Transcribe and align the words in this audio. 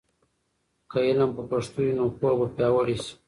که 0.91 0.97
علم 1.07 1.29
په 1.37 1.43
پښتو 1.49 1.79
وي، 1.83 1.91
نو 1.97 2.05
پوهه 2.17 2.35
به 2.39 2.47
پیاوړې 2.57 2.97
سي. 3.03 3.13